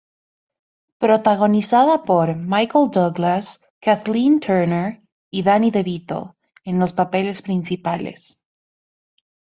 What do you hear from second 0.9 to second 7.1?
Protagonizada por Michael Douglas, Kathleen Turner y Danny DeVito en los